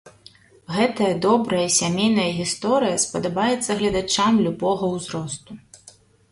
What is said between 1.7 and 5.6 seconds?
сямейная гісторыя спадабаецца гледачам любога ўзросту!